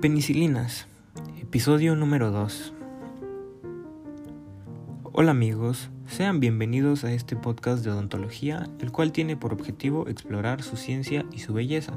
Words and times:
Penicilinas, 0.00 0.88
episodio 1.40 1.96
número 1.96 2.30
2. 2.30 2.74
Hola 5.12 5.30
amigos, 5.30 5.88
sean 6.06 6.38
bienvenidos 6.38 7.02
a 7.04 7.12
este 7.12 7.34
podcast 7.34 7.82
de 7.82 7.90
odontología, 7.90 8.68
el 8.78 8.92
cual 8.92 9.10
tiene 9.10 9.38
por 9.38 9.54
objetivo 9.54 10.06
explorar 10.06 10.62
su 10.62 10.76
ciencia 10.76 11.24
y 11.32 11.38
su 11.38 11.54
belleza, 11.54 11.94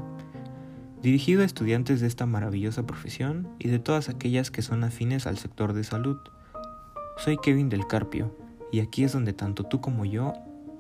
dirigido 1.02 1.42
a 1.42 1.46
estudiantes 1.46 2.00
de 2.00 2.08
esta 2.08 2.26
maravillosa 2.26 2.88
profesión 2.88 3.50
y 3.60 3.68
de 3.68 3.80
todas 3.80 4.08
aquellas 4.08 4.50
que 4.50 4.62
son 4.62 4.86
afines 4.86 5.28
al 5.28 5.38
sector 5.38 5.74
de 5.74 5.84
salud. 5.84 6.18
Soy 7.18 7.36
Kevin 7.36 7.68
del 7.68 7.86
Carpio, 7.86 8.34
y 8.72 8.80
aquí 8.80 9.04
es 9.04 9.12
donde 9.12 9.34
tanto 9.34 9.66
tú 9.66 9.82
como 9.82 10.06
yo 10.06 10.32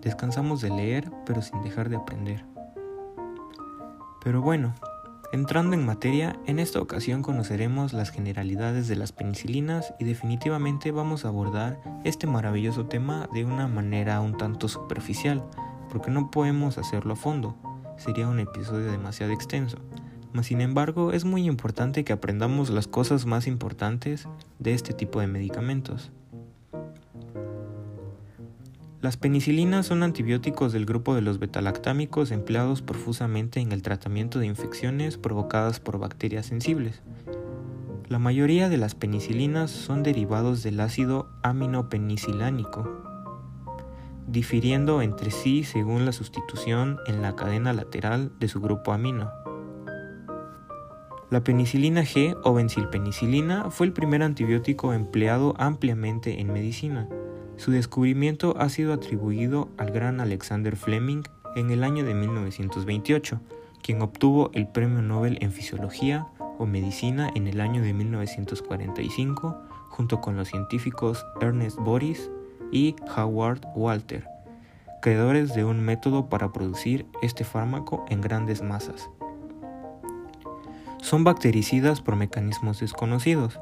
descansamos 0.02 0.62
de 0.62 0.70
leer, 0.70 1.12
pero 1.26 1.42
sin 1.42 1.62
dejar 1.64 1.90
de 1.90 1.98
aprender. 1.98 2.46
Pero 4.24 4.42
bueno, 4.42 4.74
entrando 5.32 5.76
en 5.76 5.86
materia, 5.86 6.40
en 6.48 6.60
esta 6.60 6.82
ocasión 6.82 7.22
conoceremos 7.22 7.94
las 7.94 8.10
generalidades 8.10 8.88
de 8.88 8.96
las 8.96 9.12
penicilinas 9.12 9.94
y 10.00 10.06
definitivamente 10.06 10.92
vamos 10.92 11.24
a 11.24 11.28
abordar 11.28 11.80
este 12.04 12.28
maravilloso 12.28 12.86
tema 12.88 13.30
de 13.34 13.46
una 13.46 13.68
manera 13.68 14.22
un 14.22 14.38
tanto 14.38 14.68
superficial, 14.68 15.44
porque 15.90 16.12
no 16.12 16.32
podemos 16.32 16.78
hacerlo 16.78 17.14
a 17.14 17.16
fondo, 17.16 17.56
sería 17.98 18.28
un 18.28 18.40
episodio 18.40 18.92
demasiado 18.92 19.32
extenso. 19.32 19.78
Mas 20.32 20.48
sin 20.48 20.62
embargo, 20.62 21.12
es 21.12 21.26
muy 21.26 21.46
importante 21.46 22.04
que 22.04 22.14
aprendamos 22.14 22.70
las 22.70 22.88
cosas 22.88 23.26
más 23.26 23.48
importantes 23.48 24.28
de 24.60 24.74
este 24.74 24.94
tipo 24.94 25.20
de 25.20 25.28
medicamentos. 25.28 26.12
Las 29.02 29.16
penicilinas 29.16 29.86
son 29.86 30.04
antibióticos 30.04 30.74
del 30.74 30.86
grupo 30.86 31.16
de 31.16 31.22
los 31.22 31.40
betalactámicos 31.40 32.32
empleados 32.32 32.82
profusamente 32.82 33.62
en 33.62 33.72
el 33.72 33.82
tratamiento 33.82 34.40
de 34.40 34.46
infecciones 34.46 35.18
provocadas 35.18 35.80
por 35.80 36.00
bacterias 36.00 36.48
sensibles. 36.48 37.02
La 38.10 38.20
mayoría 38.20 38.68
de 38.68 38.76
las 38.76 38.96
penicilinas 38.96 39.72
son 39.72 40.04
derivados 40.04 40.64
del 40.64 40.82
ácido 40.82 41.30
aminopenicilánico, 41.44 42.90
difiriendo 44.28 45.02
entre 45.02 45.32
sí 45.32 45.64
según 45.64 46.06
la 46.06 46.12
sustitución 46.12 46.98
en 47.08 47.22
la 47.22 47.38
cadena 47.38 47.72
lateral 47.72 48.34
de 48.38 48.50
su 48.50 48.60
grupo 48.60 48.92
amino. 48.92 49.32
La 51.30 51.42
penicilina 51.42 52.02
G 52.02 52.36
o 52.44 52.54
benzilpenicilina 52.54 53.72
fue 53.72 53.86
el 53.86 53.94
primer 53.94 54.24
antibiótico 54.24 54.92
empleado 54.92 55.54
ampliamente 55.58 56.42
en 56.42 56.52
medicina. 56.52 57.08
Su 57.60 57.72
descubrimiento 57.72 58.56
ha 58.58 58.70
sido 58.70 58.94
atribuido 58.94 59.68
al 59.78 59.92
gran 59.92 60.22
Alexander 60.22 60.78
Fleming 60.78 61.24
en 61.58 61.72
el 61.72 61.84
año 61.84 62.06
de 62.06 62.14
1928, 62.14 63.42
quien 63.84 64.02
obtuvo 64.02 64.50
el 64.54 64.66
Premio 64.66 65.02
Nobel 65.02 65.38
en 65.42 65.52
Fisiología 65.52 66.26
o 66.58 66.66
Medicina 66.66 67.30
en 67.36 67.48
el 67.48 67.60
año 67.60 67.82
de 67.82 67.94
1945 67.94 69.62
junto 69.90 70.22
con 70.22 70.38
los 70.38 70.48
científicos 70.48 71.26
Ernest 71.42 71.78
Boris 71.80 72.32
y 72.72 72.96
Howard 73.18 73.60
Walter, 73.76 74.26
creadores 75.02 75.54
de 75.54 75.66
un 75.66 75.82
método 75.82 76.30
para 76.30 76.54
producir 76.54 77.08
este 77.22 77.44
fármaco 77.44 78.06
en 78.08 78.22
grandes 78.22 78.62
masas. 78.62 79.10
Son 81.02 81.26
bactericidas 81.26 82.00
por 82.00 82.16
mecanismos 82.16 82.80
desconocidos, 82.80 83.60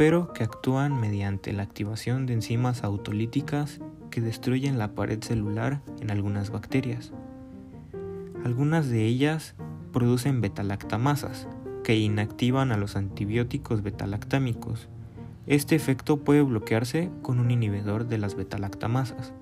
pero 0.00 0.32
que 0.32 0.44
actúan 0.44 0.98
mediante 0.98 1.52
la 1.52 1.62
activación 1.62 2.24
de 2.24 2.32
enzimas 2.32 2.84
autolíticas 2.84 3.80
que 4.10 4.22
destruyen 4.22 4.78
la 4.78 4.94
pared 4.94 5.22
celular 5.22 5.82
en 6.00 6.10
algunas 6.10 6.48
bacterias. 6.48 7.12
Algunas 8.42 8.88
de 8.88 9.04
ellas 9.04 9.54
producen 9.92 10.40
betalactamasas, 10.40 11.48
que 11.84 11.98
inactivan 11.98 12.72
a 12.72 12.78
los 12.78 12.96
antibióticos 12.96 13.82
betalactámicos. 13.82 14.88
Este 15.46 15.76
efecto 15.76 16.16
puede 16.16 16.40
bloquearse 16.40 17.10
con 17.20 17.38
un 17.38 17.50
inhibidor 17.50 18.08
de 18.08 18.16
las 18.16 18.36
betalactamasas. 18.36 19.34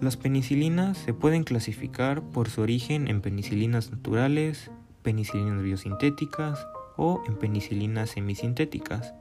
Las 0.00 0.16
penicilinas 0.16 0.96
se 0.96 1.12
pueden 1.12 1.44
clasificar 1.44 2.22
por 2.22 2.48
su 2.48 2.62
origen 2.62 3.08
en 3.08 3.20
penicilinas 3.20 3.90
naturales, 3.90 4.70
penicilinas 5.02 5.62
biosintéticas, 5.62 6.66
o 6.96 7.22
en 7.26 7.36
penicilinas 7.36 8.10
semisintéticas. 8.10 9.14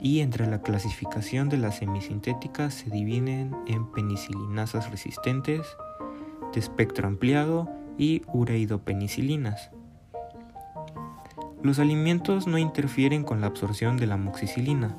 Y 0.00 0.20
entre 0.20 0.46
la 0.46 0.62
clasificación 0.62 1.48
de 1.48 1.58
las 1.58 1.78
semisintéticas 1.78 2.74
se 2.74 2.90
dividen 2.90 3.54
en 3.66 3.90
penicilinasas 3.92 4.90
resistentes, 4.90 5.62
de 6.52 6.60
espectro 6.60 7.08
ampliado 7.08 7.68
y 7.98 8.22
ureidopenicilinas. 8.32 9.70
Los 11.62 11.78
alimentos 11.78 12.46
no 12.46 12.58
interfieren 12.58 13.24
con 13.24 13.40
la 13.40 13.46
absorción 13.46 13.96
de 13.96 14.06
la 14.06 14.14
amoxicilina, 14.14 14.98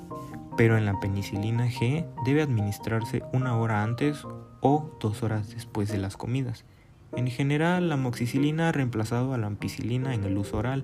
pero 0.58 0.78
en 0.78 0.86
la 0.86 1.00
penicilina 1.00 1.68
G 1.68 2.06
debe 2.26 2.42
administrarse 2.42 3.22
una 3.34 3.58
hora 3.58 3.84
antes 3.84 4.24
o 4.62 4.90
dos 5.00 5.22
horas 5.22 5.50
después 5.50 5.92
de 5.92 5.98
las 5.98 6.18
comidas. 6.18 6.66
En 7.16 7.28
general, 7.28 7.90
la 7.90 7.96
amoxicilina 7.96 8.70
ha 8.70 8.72
reemplazado 8.72 9.34
a 9.34 9.38
la 9.38 9.48
ampicilina 9.48 10.14
en 10.14 10.24
el 10.24 10.38
uso 10.38 10.58
oral, 10.58 10.84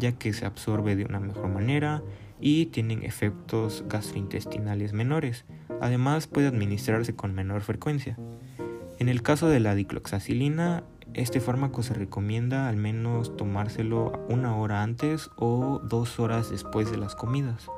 ya 0.00 0.12
que 0.12 0.32
se 0.32 0.44
absorbe 0.44 0.96
de 0.96 1.04
una 1.04 1.20
mejor 1.20 1.48
manera 1.48 2.02
y 2.40 2.66
tienen 2.66 3.04
efectos 3.04 3.84
gastrointestinales 3.88 4.92
menores. 4.92 5.44
Además, 5.80 6.26
puede 6.26 6.48
administrarse 6.48 7.14
con 7.14 7.34
menor 7.34 7.60
frecuencia. 7.60 8.18
En 8.98 9.08
el 9.08 9.22
caso 9.22 9.48
de 9.48 9.60
la 9.60 9.76
dicloxacilina, 9.76 10.82
este 11.14 11.38
fármaco 11.38 11.84
se 11.84 11.94
recomienda 11.94 12.68
al 12.68 12.76
menos 12.76 13.36
tomárselo 13.36 14.12
una 14.28 14.56
hora 14.56 14.82
antes 14.82 15.30
o 15.36 15.80
dos 15.84 16.18
horas 16.18 16.50
después 16.50 16.90
de 16.90 16.98
las 16.98 17.14
comidas. 17.14 17.68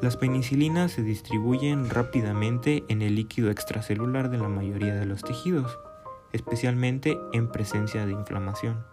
Las 0.00 0.16
penicilinas 0.16 0.92
se 0.92 1.02
distribuyen 1.02 1.90
rápidamente 1.90 2.84
en 2.88 3.02
el 3.02 3.14
líquido 3.14 3.50
extracelular 3.50 4.30
de 4.30 4.38
la 4.38 4.48
mayoría 4.48 4.94
de 4.94 5.06
los 5.06 5.22
tejidos 5.22 5.78
especialmente 6.34 7.16
en 7.32 7.48
presencia 7.48 8.04
de 8.04 8.12
inflamación. 8.12 8.84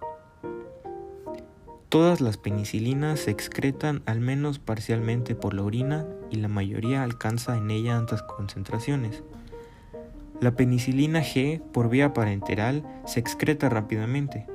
Todas 1.91 2.21
las 2.21 2.37
penicilinas 2.37 3.19
se 3.19 3.31
excretan 3.31 4.01
al 4.05 4.21
menos 4.21 4.59
parcialmente 4.59 5.35
por 5.35 5.53
la 5.53 5.63
orina 5.63 6.05
y 6.29 6.37
la 6.37 6.47
mayoría 6.47 7.03
alcanza 7.03 7.57
en 7.57 7.69
ella 7.69 7.97
altas 7.97 8.23
concentraciones. 8.23 9.23
La 10.39 10.55
penicilina 10.55 11.19
G 11.19 11.61
por 11.61 11.89
vía 11.89 12.13
parenteral 12.13 12.87
se 13.05 13.19
excreta 13.19 13.67
rápidamente. 13.67 14.47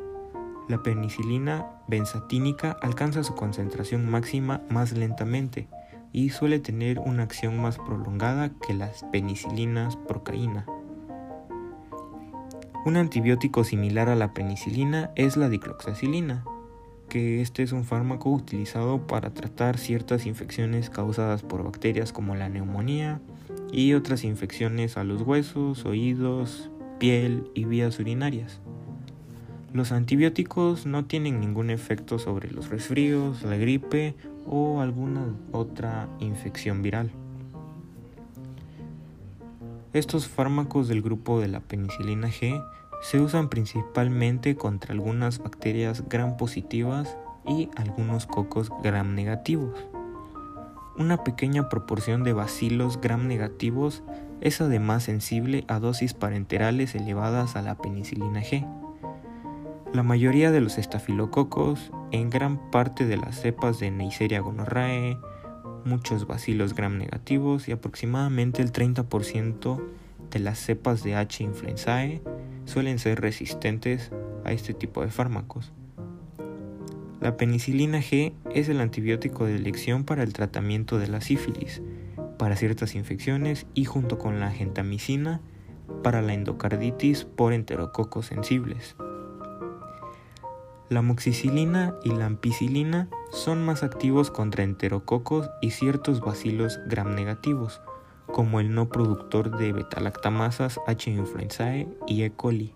La 0.66 0.82
penicilina 0.82 1.66
benzatínica 1.88 2.74
alcanza 2.80 3.22
su 3.22 3.34
concentración 3.34 4.08
máxima 4.08 4.62
más 4.70 4.92
lentamente 4.92 5.68
y 6.14 6.30
suele 6.30 6.58
tener 6.58 7.00
una 7.00 7.24
acción 7.24 7.60
más 7.60 7.76
prolongada 7.76 8.50
que 8.66 8.72
las 8.72 9.04
penicilinas 9.12 9.98
procaína. 10.08 10.64
Un 12.86 12.96
antibiótico 12.96 13.62
similar 13.62 14.08
a 14.08 14.14
la 14.14 14.32
penicilina 14.32 15.10
es 15.16 15.36
la 15.36 15.50
dicloxacilina, 15.50 16.42
que 17.08 17.40
este 17.40 17.62
es 17.62 17.72
un 17.72 17.84
fármaco 17.84 18.30
utilizado 18.30 19.06
para 19.06 19.30
tratar 19.30 19.78
ciertas 19.78 20.26
infecciones 20.26 20.90
causadas 20.90 21.42
por 21.42 21.62
bacterias 21.62 22.12
como 22.12 22.34
la 22.34 22.48
neumonía 22.48 23.20
y 23.72 23.94
otras 23.94 24.24
infecciones 24.24 24.96
a 24.96 25.04
los 25.04 25.22
huesos, 25.22 25.84
oídos, 25.84 26.70
piel 26.98 27.50
y 27.54 27.64
vías 27.64 27.98
urinarias. 27.98 28.60
Los 29.72 29.92
antibióticos 29.92 30.86
no 30.86 31.04
tienen 31.04 31.40
ningún 31.40 31.70
efecto 31.70 32.18
sobre 32.18 32.50
los 32.50 32.70
resfríos, 32.70 33.42
la 33.42 33.56
gripe 33.56 34.14
o 34.46 34.80
alguna 34.80 35.34
otra 35.52 36.08
infección 36.20 36.82
viral. 36.82 37.10
Estos 39.92 40.28
fármacos 40.28 40.88
del 40.88 41.02
grupo 41.02 41.40
de 41.40 41.48
la 41.48 41.60
penicilina 41.60 42.28
G 42.28 42.62
se 43.00 43.20
usan 43.20 43.48
principalmente 43.48 44.56
contra 44.56 44.92
algunas 44.92 45.38
bacterias 45.38 46.08
gram 46.08 46.36
positivas 46.36 47.16
y 47.46 47.68
algunos 47.76 48.26
cocos 48.26 48.70
gram 48.82 49.14
negativos. 49.14 49.86
Una 50.98 51.22
pequeña 51.22 51.68
proporción 51.68 52.24
de 52.24 52.32
bacilos 52.32 53.00
gram 53.00 53.28
negativos 53.28 54.02
es 54.40 54.60
además 54.60 55.04
sensible 55.04 55.64
a 55.68 55.78
dosis 55.78 56.14
parenterales 56.14 56.94
elevadas 56.94 57.56
a 57.56 57.62
la 57.62 57.76
penicilina 57.76 58.40
G. 58.40 58.66
La 59.92 60.02
mayoría 60.02 60.50
de 60.50 60.60
los 60.60 60.78
estafilococos, 60.78 61.90
en 62.10 62.30
gran 62.30 62.70
parte 62.70 63.06
de 63.06 63.16
las 63.16 63.40
cepas 63.40 63.78
de 63.78 63.90
Neisseria 63.90 64.40
gonorrhoeae, 64.40 65.18
muchos 65.84 66.26
bacilos 66.26 66.74
gram 66.74 66.98
negativos 66.98 67.68
y 67.68 67.72
aproximadamente 67.72 68.62
el 68.62 68.72
30% 68.72 69.80
de 70.30 70.38
las 70.38 70.58
cepas 70.58 71.02
de 71.02 71.14
H. 71.14 71.44
influenzae 71.44 72.20
suelen 72.66 72.98
ser 72.98 73.20
resistentes 73.20 74.12
a 74.44 74.52
este 74.52 74.74
tipo 74.74 75.00
de 75.00 75.08
fármacos. 75.08 75.72
La 77.20 77.38
penicilina 77.38 77.98
G 77.98 78.34
es 78.54 78.68
el 78.68 78.80
antibiótico 78.80 79.46
de 79.46 79.56
elección 79.56 80.04
para 80.04 80.22
el 80.22 80.34
tratamiento 80.34 80.98
de 80.98 81.08
la 81.08 81.22
sífilis, 81.22 81.80
para 82.38 82.56
ciertas 82.56 82.94
infecciones 82.94 83.66
y 83.72 83.86
junto 83.86 84.18
con 84.18 84.38
la 84.38 84.50
gentamicina 84.50 85.40
para 86.02 86.20
la 86.22 86.34
endocarditis 86.34 87.24
por 87.24 87.52
enterococos 87.52 88.26
sensibles. 88.26 88.96
La 90.88 91.02
moxicilina 91.02 91.96
y 92.04 92.10
la 92.10 92.26
ampicilina 92.26 93.08
son 93.32 93.64
más 93.64 93.82
activos 93.82 94.30
contra 94.30 94.62
enterococos 94.62 95.50
y 95.60 95.70
ciertos 95.70 96.20
bacilos 96.20 96.78
gram 96.86 97.14
negativos, 97.16 97.80
como 98.26 98.60
el 98.60 98.74
no 98.74 98.88
productor 98.88 99.56
de 99.56 99.72
betalactamasas 99.72 100.80
H. 100.86 101.10
influenzae 101.10 101.88
y 102.06 102.22
E. 102.22 102.30
coli. 102.30 102.72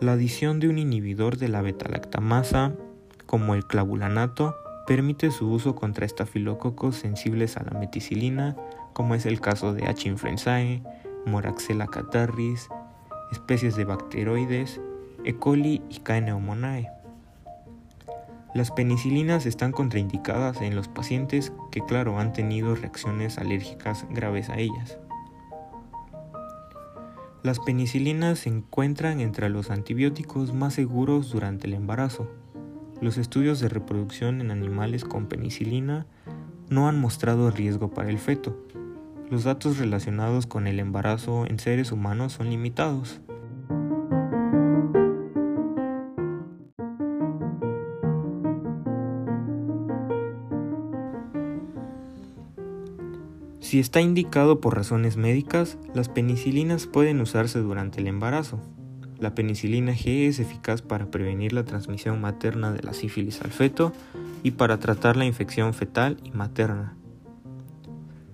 La 0.00 0.12
adición 0.12 0.60
de 0.60 0.68
un 0.68 0.78
inhibidor 0.78 1.38
de 1.38 1.48
la 1.48 1.62
betalactamasa, 1.62 2.72
como 3.26 3.54
el 3.54 3.66
clavulanato, 3.66 4.54
permite 4.86 5.30
su 5.30 5.50
uso 5.50 5.74
contra 5.74 6.06
estafilococos 6.06 6.96
sensibles 6.96 7.56
a 7.56 7.64
la 7.64 7.78
meticilina, 7.78 8.56
como 8.92 9.14
es 9.14 9.26
el 9.26 9.40
caso 9.40 9.74
de 9.74 9.86
H. 9.86 10.08
influenzae, 10.08 10.82
Moraxella 11.26 11.86
catarrhis, 11.86 12.68
especies 13.32 13.76
de 13.76 13.84
bacteroides, 13.84 14.80
E. 15.24 15.34
coli 15.34 15.82
y 15.90 15.98
K. 15.98 16.20
pneumoniae. 16.20 16.97
Las 18.54 18.70
penicilinas 18.70 19.44
están 19.44 19.72
contraindicadas 19.72 20.62
en 20.62 20.74
los 20.74 20.88
pacientes 20.88 21.52
que, 21.70 21.82
claro, 21.82 22.18
han 22.18 22.32
tenido 22.32 22.74
reacciones 22.74 23.36
alérgicas 23.36 24.06
graves 24.10 24.48
a 24.48 24.58
ellas. 24.58 24.98
Las 27.42 27.60
penicilinas 27.60 28.40
se 28.40 28.48
encuentran 28.48 29.20
entre 29.20 29.48
los 29.48 29.70
antibióticos 29.70 30.54
más 30.54 30.74
seguros 30.74 31.30
durante 31.30 31.66
el 31.66 31.74
embarazo. 31.74 32.28
Los 33.00 33.18
estudios 33.18 33.60
de 33.60 33.68
reproducción 33.68 34.40
en 34.40 34.50
animales 34.50 35.04
con 35.04 35.26
penicilina 35.26 36.06
no 36.68 36.88
han 36.88 36.98
mostrado 36.98 37.50
riesgo 37.50 37.90
para 37.90 38.08
el 38.08 38.18
feto. 38.18 38.56
Los 39.30 39.44
datos 39.44 39.78
relacionados 39.78 40.46
con 40.46 40.66
el 40.66 40.80
embarazo 40.80 41.46
en 41.46 41.58
seres 41.58 41.92
humanos 41.92 42.32
son 42.32 42.48
limitados. 42.48 43.20
Si 53.68 53.78
está 53.78 54.00
indicado 54.00 54.62
por 54.62 54.74
razones 54.74 55.18
médicas, 55.18 55.76
las 55.92 56.08
penicilinas 56.08 56.86
pueden 56.86 57.20
usarse 57.20 57.58
durante 57.58 58.00
el 58.00 58.06
embarazo. 58.06 58.58
La 59.18 59.34
penicilina 59.34 59.92
G 59.92 60.26
es 60.26 60.38
eficaz 60.38 60.80
para 60.80 61.10
prevenir 61.10 61.52
la 61.52 61.66
transmisión 61.66 62.18
materna 62.18 62.72
de 62.72 62.82
la 62.82 62.94
sífilis 62.94 63.42
al 63.42 63.50
feto 63.50 63.92
y 64.42 64.52
para 64.52 64.78
tratar 64.78 65.18
la 65.18 65.26
infección 65.26 65.74
fetal 65.74 66.16
y 66.24 66.30
materna. 66.30 66.96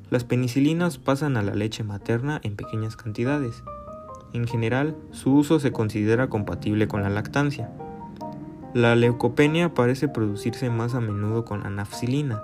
Las 0.09 0.23
penicilinas 0.23 0.99
pasan 0.99 1.37
a 1.37 1.43
la 1.43 1.57
leche 1.57 1.83
materna 1.83 2.41
en 2.45 2.55
pequeñas 2.55 2.95
cantidades. 2.95 3.65
En 4.35 4.47
general, 4.47 4.97
su 5.11 5.35
uso 5.35 5.59
se 5.59 5.73
considera 5.73 6.29
compatible 6.29 6.87
con 6.87 7.03
la 7.03 7.11
lactancia. 7.11 7.73
La 8.73 8.95
leucopenia 8.95 9.75
parece 9.75 10.07
producirse 10.07 10.71
más 10.71 10.95
a 10.95 11.01
menudo 11.01 11.45
con 11.45 11.65
la 11.65 11.71
nafcilina, 11.71 12.41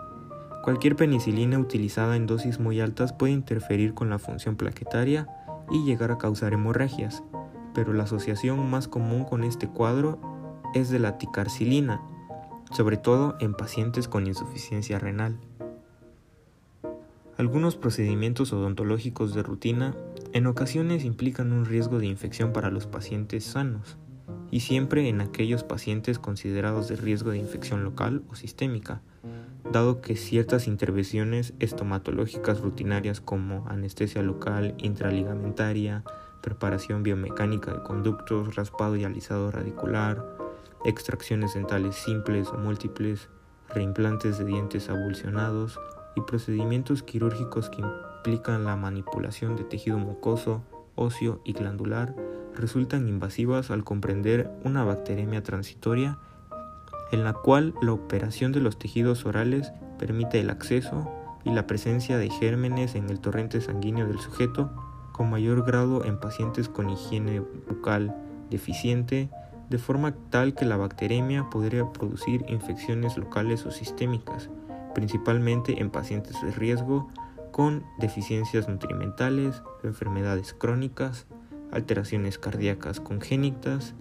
Cualquier 0.63 0.95
penicilina 0.95 1.59
utilizada 1.59 2.17
en 2.17 2.27
dosis 2.27 2.61
muy 2.61 2.81
altas 2.81 3.15
puede 3.15 3.33
interferir 3.33 3.95
con 3.95 4.11
la 4.11 4.19
función 4.19 4.57
plaquetaria 4.57 5.27
y 5.71 5.85
llegar 5.85 6.11
a 6.11 6.19
causar 6.19 6.53
hemorragias, 6.53 7.23
pero 7.75 7.95
la 7.95 8.03
asociación 8.03 8.69
más 8.69 8.87
común 8.87 9.25
con 9.25 9.43
este 9.43 9.69
cuadro 9.69 10.21
es 10.75 10.91
de 10.91 10.99
la 10.99 11.17
ticarcilina, 11.17 12.03
sobre 12.73 12.99
todo 12.99 13.37
en 13.41 13.55
pacientes 13.55 14.07
con 14.07 14.27
insuficiencia 14.27 14.99
renal. 14.99 15.39
Algunos 17.39 17.77
procedimientos 17.77 18.53
odontológicos 18.53 19.35
de 19.35 19.43
rutina 19.43 19.95
en 20.35 20.47
ocasiones 20.47 21.05
implican 21.05 21.53
un 21.53 21.65
riesgo 21.65 21.99
de 21.99 22.07
infección 22.07 22.53
para 22.53 22.71
los 22.71 22.87
pacientes 22.87 23.45
sanos, 23.45 23.97
y 24.51 24.61
siempre 24.61 25.09
en 25.09 25.23
aquellos 25.23 25.65
pacientes 25.65 26.19
considerados 26.19 26.87
de 26.89 26.97
riesgo 26.97 27.31
de 27.31 27.39
infección 27.39 27.83
local 27.83 28.23
o 28.29 28.35
sistémica, 28.35 29.01
dado 29.73 30.01
que 30.01 30.17
ciertas 30.17 30.67
intervenciones 30.67 31.55
estomatológicas 31.61 32.61
rutinarias 32.61 33.21
como 33.21 33.67
anestesia 33.69 34.23
local 34.23 34.75
intraligamentaria, 34.79 36.03
preparación 36.43 37.03
biomecánica 37.03 37.73
de 37.73 37.83
conductos, 37.83 38.57
raspado 38.57 38.97
y 38.97 39.05
alisado 39.05 39.51
radicular, 39.51 40.25
extracciones 40.85 41.55
dentales 41.55 41.95
simples 41.95 42.49
o 42.49 42.59
múltiples, 42.59 43.29
reimplantes 43.69 44.39
de 44.39 44.45
dientes 44.45 44.89
abulsionados 44.89 45.79
y 46.17 46.23
procedimientos 46.23 47.03
quirúrgicos 47.03 47.71
que 47.71 47.83
implican 47.83 48.65
la 48.65 48.77
manipulación 48.77 49.57
de 49.57 49.65
tejido 49.65 49.99
mucoso, 49.99 50.63
óseo 50.97 51.41
y 51.45 51.53
glandular 51.53 52.15
resultan 52.57 53.09
invasivas 53.09 53.71
al 53.71 53.85
comprender 53.85 54.51
una 54.65 54.85
bacteremia 54.85 55.43
transitoria 55.43 56.19
en 57.13 57.25
la 57.25 57.33
cual 57.33 57.75
la 57.83 57.93
operación 57.93 58.53
de 58.53 58.61
los 58.61 58.79
tejidos 58.79 59.27
orales 59.27 59.73
permite 59.99 60.41
el 60.41 60.51
acceso 60.51 61.11
y 61.45 61.51
la 61.51 61.67
presencia 61.67 62.19
de 62.19 62.31
gérmenes 62.31 62.95
en 62.95 63.11
el 63.11 63.21
torrente 63.21 63.61
sanguíneo 63.61 64.07
del 64.07 64.19
sujeto, 64.19 64.71
con 65.13 65.31
mayor 65.31 65.65
grado 65.65 66.05
en 66.05 66.19
pacientes 66.19 66.69
con 66.69 66.91
higiene 66.91 67.41
bucal 67.41 68.15
deficiente, 68.51 69.31
de 69.69 69.79
forma 69.79 70.15
tal 70.31 70.55
que 70.55 70.65
la 70.65 70.77
bacteremia 70.77 71.49
podría 71.49 71.91
producir 71.93 72.45
infecciones 72.49 73.17
locales 73.17 73.65
o 73.67 73.71
sistémicas, 73.71 74.51
principalmente 74.95 75.81
en 75.81 75.91
pacientes 75.91 76.41
de 76.43 76.51
riesgo 76.51 77.09
con 77.53 77.85
deficiencias 77.99 78.69
nutrimentales, 78.69 79.63
enfermedades 79.85 80.55
crónicas, 80.55 81.27
alteraciones 81.71 82.39
cardíacas 82.39 83.01
congénitas, 83.01 83.95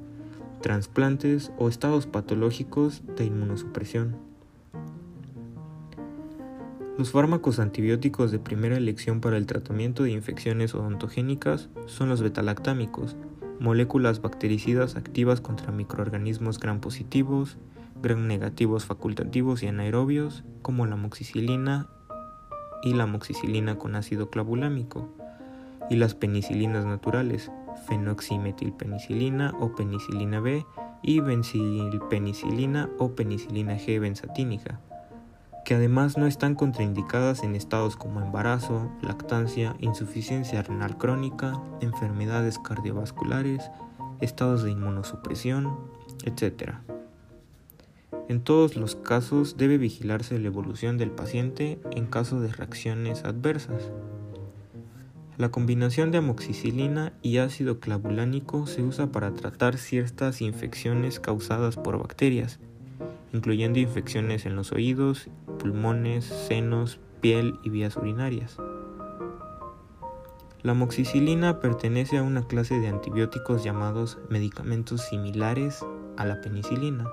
trasplantes 0.62 1.52
o 1.58 1.70
estados 1.70 2.06
patológicos 2.06 3.02
de 3.16 3.26
inmunosupresión. 3.26 4.18
Los 6.98 7.12
fármacos 7.12 7.60
antibióticos 7.60 8.30
de 8.30 8.40
primera 8.40 8.76
elección 8.76 9.22
para 9.22 9.38
el 9.38 9.46
tratamiento 9.46 10.04
de 10.04 10.12
infecciones 10.12 10.76
odontogénicas 10.76 11.70
son 11.86 12.10
los 12.10 12.22
betalactámicos, 12.22 13.16
moléculas 13.60 14.22
bactericidas 14.22 14.98
activas 14.98 15.40
contra 15.40 15.72
microorganismos 15.72 16.60
gram 16.60 16.82
positivos, 16.82 17.58
gram 18.02 18.28
negativos 18.28 18.86
facultativos 18.86 19.64
y 19.64 19.68
anaerobios, 19.68 20.44
como 20.62 20.86
la 20.86 20.98
moxicilina 20.98 21.88
y 22.84 22.94
la 22.94 23.06
moxicilina 23.06 23.78
con 23.78 23.96
ácido 23.96 24.30
clavulámico, 24.30 25.10
y 25.90 25.96
las 25.96 26.16
penicilinas 26.16 26.86
naturales, 26.86 27.50
fenoximetilpenicilina 27.88 29.54
o 29.60 29.76
penicilina 29.76 30.40
B 30.40 30.66
y 31.02 31.20
benzilpenicilina 31.20 32.90
o 32.98 33.16
penicilina 33.16 33.76
G 33.78 34.00
benzatínica, 34.00 34.80
que 35.66 35.76
además 35.76 36.18
no 36.18 36.28
están 36.28 36.56
contraindicadas 36.56 37.44
en 37.44 37.56
estados 37.56 37.96
como 37.96 38.22
embarazo, 38.22 38.92
lactancia, 39.02 39.76
insuficiencia 39.80 40.62
renal 40.62 40.98
crónica, 40.98 41.62
enfermedades 41.82 42.60
cardiovasculares, 42.60 43.70
estados 44.22 44.64
de 44.64 44.72
inmunosupresión, 44.72 45.78
etc. 46.24 46.74
En 48.28 48.42
todos 48.42 48.76
los 48.76 48.96
casos 48.96 49.58
debe 49.58 49.78
vigilarse 49.78 50.38
la 50.38 50.48
evolución 50.48 50.98
del 50.98 51.12
paciente 51.12 51.80
en 51.92 52.06
caso 52.06 52.40
de 52.40 52.50
reacciones 52.50 53.24
adversas. 53.24 53.92
La 55.40 55.52
combinación 55.52 56.12
de 56.12 56.18
amoxicilina 56.18 57.14
y 57.22 57.38
ácido 57.38 57.80
clavulánico 57.80 58.68
se 58.68 58.84
usa 58.84 59.14
para 59.14 59.34
tratar 59.34 59.78
ciertas 59.78 60.42
infecciones 60.42 61.22
causadas 61.22 61.78
por 61.78 61.98
bacterias, 61.98 62.60
incluyendo 63.32 63.80
infecciones 63.80 64.46
en 64.46 64.58
los 64.58 64.74
oídos, 64.74 65.30
pulmones, 65.58 66.26
senos, 66.26 67.00
piel 67.22 67.58
y 67.64 67.70
vías 67.70 67.96
urinarias. 67.96 68.58
La 70.62 70.74
amoxicilina 70.74 71.62
pertenece 71.62 72.18
a 72.18 72.24
una 72.24 72.46
clase 72.46 72.78
de 72.78 72.90
antibióticos 72.90 73.64
llamados 73.64 74.18
medicamentos 74.30 75.04
similares 75.04 75.86
a 76.18 76.26
la 76.26 76.42
penicilina. 76.42 77.06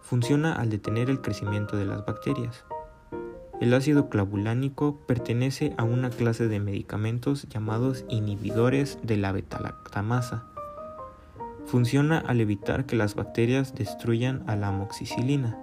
Funciona 0.00 0.52
al 0.52 0.70
detener 0.70 1.10
el 1.10 1.20
crecimiento 1.20 1.76
de 1.76 1.86
las 1.86 2.06
bacterias. 2.06 2.64
El 3.60 3.72
ácido 3.72 4.08
clavulánico 4.08 4.98
pertenece 5.06 5.74
a 5.78 5.84
una 5.84 6.10
clase 6.10 6.48
de 6.48 6.58
medicamentos 6.58 7.48
llamados 7.48 8.04
inhibidores 8.08 8.98
de 9.02 9.16
la 9.16 9.30
betalactamasa. 9.30 10.44
Funciona 11.66 12.18
al 12.18 12.40
evitar 12.40 12.84
que 12.84 12.96
las 12.96 13.14
bacterias 13.14 13.74
destruyan 13.74 14.42
a 14.48 14.56
la 14.56 14.68
amoxicilina. 14.68 15.58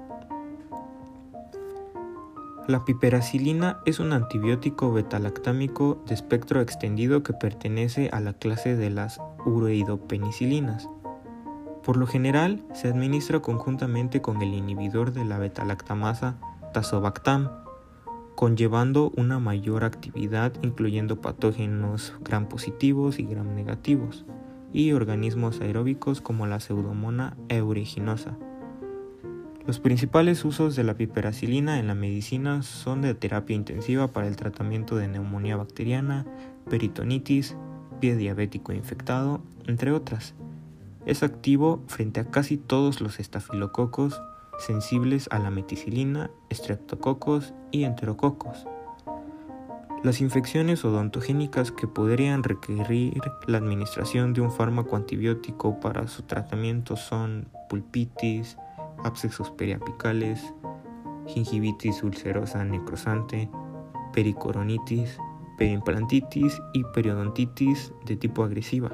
La 2.67 2.85
piperacilina 2.85 3.79
es 3.85 3.99
un 3.99 4.13
antibiótico 4.13 4.93
betalactámico 4.93 6.01
de 6.07 6.13
espectro 6.13 6.61
extendido 6.61 7.23
que 7.23 7.33
pertenece 7.33 8.09
a 8.13 8.21
la 8.21 8.33
clase 8.33 8.77
de 8.77 8.89
las 8.89 9.19
ureidopenicilinas. 9.45 10.87
Por 11.83 11.97
lo 11.97 12.07
general, 12.07 12.63
se 12.73 12.87
administra 12.87 13.41
conjuntamente 13.41 14.21
con 14.21 14.41
el 14.41 14.53
inhibidor 14.53 15.11
de 15.11 15.25
la 15.25 15.39
betalactamasa 15.39 16.37
tazobactam 16.71 17.49
conllevando 18.35 19.11
una 19.15 19.39
mayor 19.39 19.83
actividad 19.83 20.53
incluyendo 20.61 21.21
patógenos 21.21 22.13
gram 22.21 22.47
positivos 22.47 23.19
y 23.19 23.23
gram 23.23 23.55
negativos 23.55 24.25
y 24.73 24.93
organismos 24.93 25.61
aeróbicos 25.61 26.21
como 26.21 26.47
la 26.47 26.59
pseudomona 26.59 27.35
aeruginosa. 27.49 28.37
Los 29.67 29.79
principales 29.79 30.43
usos 30.43 30.75
de 30.75 30.83
la 30.83 30.95
piperacilina 30.95 31.79
en 31.79 31.87
la 31.87 31.93
medicina 31.93 32.63
son 32.63 33.01
de 33.01 33.13
terapia 33.13 33.55
intensiva 33.55 34.07
para 34.07 34.27
el 34.27 34.35
tratamiento 34.35 34.95
de 34.95 35.07
neumonía 35.07 35.55
bacteriana, 35.55 36.25
peritonitis, 36.69 37.55
pie 37.99 38.15
diabético 38.15 38.73
infectado, 38.73 39.43
entre 39.67 39.91
otras. 39.91 40.33
Es 41.05 41.21
activo 41.21 41.83
frente 41.87 42.19
a 42.19 42.25
casi 42.25 42.57
todos 42.57 43.01
los 43.01 43.19
estafilococos 43.19 44.19
sensibles 44.59 45.27
a 45.31 45.39
la 45.39 45.49
meticilina, 45.49 46.31
estreptococos 46.49 47.53
y 47.71 47.83
enterococos. 47.83 48.67
Las 50.03 50.19
infecciones 50.19 50.83
odontogénicas 50.83 51.71
que 51.71 51.87
podrían 51.87 52.41
requerir 52.41 53.21
la 53.45 53.59
administración 53.59 54.33
de 54.33 54.41
un 54.41 54.51
fármaco 54.51 54.95
antibiótico 54.95 55.79
para 55.79 56.07
su 56.07 56.23
tratamiento 56.23 56.95
son 56.95 57.47
pulpitis, 57.69 58.57
abscesos 59.03 59.51
periapicales, 59.51 60.53
gingivitis 61.27 62.01
ulcerosa 62.01 62.65
necrosante, 62.65 63.49
pericoronitis, 64.11 65.19
periimplantitis 65.57 66.59
y 66.73 66.83
periodontitis 66.83 67.93
de 68.05 68.15
tipo 68.15 68.43
agresiva. 68.43 68.91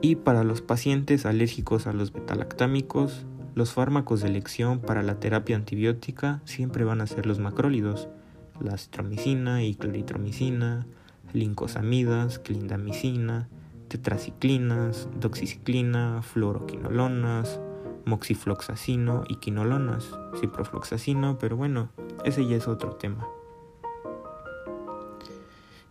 Y 0.00 0.16
para 0.16 0.42
los 0.42 0.62
pacientes 0.62 1.26
alérgicos 1.26 1.86
a 1.86 1.92
los 1.92 2.12
betalactámicos, 2.12 3.26
los 3.54 3.72
fármacos 3.72 4.22
de 4.22 4.28
elección 4.28 4.80
para 4.80 5.02
la 5.02 5.20
terapia 5.20 5.56
antibiótica 5.56 6.40
siempre 6.44 6.84
van 6.84 7.00
a 7.00 7.06
ser 7.06 7.26
los 7.26 7.38
macrólidos, 7.38 8.08
la 8.60 8.74
astromicina 8.74 9.62
y 9.62 9.74
cloritromicina, 9.74 10.86
lincosamidas, 11.32 12.38
clindamicina, 12.38 13.48
tetraciclinas, 13.88 15.08
doxiciclina, 15.20 16.22
fluoroquinolonas, 16.22 17.60
moxifloxacino 18.06 19.24
y 19.28 19.36
quinolonas, 19.36 20.10
ciprofloxacino, 20.40 21.38
pero 21.38 21.56
bueno, 21.56 21.90
ese 22.24 22.46
ya 22.46 22.56
es 22.56 22.68
otro 22.68 22.96
tema. 22.96 23.26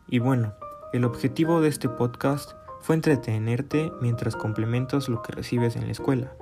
Y 0.07 0.19
bueno, 0.19 0.53
el 0.93 1.05
objetivo 1.05 1.61
de 1.61 1.69
este 1.69 1.89
podcast 1.89 2.51
fue 2.81 2.95
entretenerte 2.95 3.91
mientras 4.01 4.35
complementas 4.35 5.07
lo 5.07 5.21
que 5.21 5.31
recibes 5.31 5.75
en 5.75 5.85
la 5.85 5.91
escuela. 5.91 6.33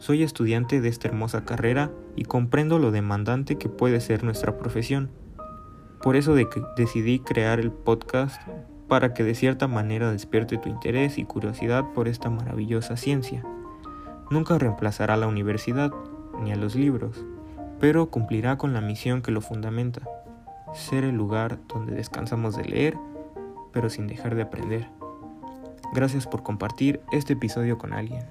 Soy 0.00 0.24
estudiante 0.24 0.80
de 0.80 0.88
esta 0.88 1.06
hermosa 1.06 1.44
carrera 1.44 1.92
y 2.16 2.24
comprendo 2.24 2.80
lo 2.80 2.90
demandante 2.90 3.56
que 3.56 3.68
puede 3.68 4.00
ser 4.00 4.24
nuestra 4.24 4.58
profesión. 4.58 5.10
Por 6.02 6.16
eso 6.16 6.34
decidí 6.76 7.20
crear 7.20 7.60
el 7.60 7.70
podcast 7.70 8.42
para 8.88 9.14
que 9.14 9.22
de 9.22 9.36
cierta 9.36 9.68
manera 9.68 10.10
despierte 10.10 10.58
tu 10.58 10.68
interés 10.68 11.18
y 11.18 11.24
curiosidad 11.24 11.84
por 11.94 12.08
esta 12.08 12.28
maravillosa 12.30 12.96
ciencia 12.96 13.44
nunca 14.30 14.58
reemplazará 14.58 15.14
a 15.14 15.16
la 15.16 15.26
universidad 15.26 15.92
ni 16.40 16.52
a 16.52 16.56
los 16.56 16.74
libros, 16.74 17.24
pero 17.78 18.10
cumplirá 18.10 18.56
con 18.56 18.72
la 18.72 18.80
misión 18.80 19.20
que 19.20 19.32
lo 19.32 19.40
fundamenta, 19.40 20.02
ser 20.72 21.04
el 21.04 21.16
lugar 21.16 21.58
donde 21.68 21.94
descansamos 21.94 22.56
de 22.56 22.64
leer, 22.64 22.96
pero 23.72 23.90
sin 23.90 24.06
dejar 24.06 24.36
de 24.36 24.42
aprender. 24.42 24.88
Gracias 25.92 26.26
por 26.26 26.42
compartir 26.42 27.00
este 27.10 27.32
episodio 27.32 27.76
con 27.76 27.92
alguien. 27.92 28.24